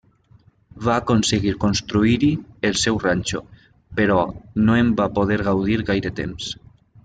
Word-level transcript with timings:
Va 0.87 0.95
aconseguir 1.01 1.51
construir-hi 1.63 2.31
el 2.71 2.79
seu 2.85 2.99
ranxo, 3.05 3.43
però 4.03 4.19
no 4.65 4.81
en 4.83 4.93
va 5.03 5.11
poder 5.21 5.41
gaudir 5.53 5.81
gaire 5.95 6.17
temps. 6.23 6.53